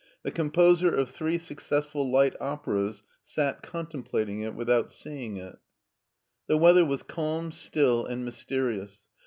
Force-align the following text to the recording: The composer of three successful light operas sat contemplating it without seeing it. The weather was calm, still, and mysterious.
The 0.23 0.31
composer 0.31 0.91
of 0.91 1.11
three 1.11 1.37
successful 1.37 2.09
light 2.09 2.35
operas 2.41 3.03
sat 3.23 3.61
contemplating 3.61 4.41
it 4.41 4.55
without 4.55 4.91
seeing 4.91 5.37
it. 5.37 5.59
The 6.47 6.57
weather 6.57 6.83
was 6.85 7.03
calm, 7.03 7.51
still, 7.51 8.07
and 8.07 8.25
mysterious. 8.25 9.03